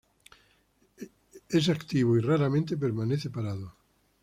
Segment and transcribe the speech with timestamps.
[1.51, 3.75] Es activo y raramente permanece parado.